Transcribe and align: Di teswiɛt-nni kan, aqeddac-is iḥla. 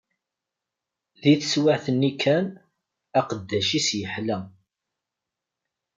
Di 1.21 1.33
teswiɛt-nni 1.41 2.11
kan, 2.21 2.45
aqeddac-is 3.19 3.87
iḥla. 4.01 4.39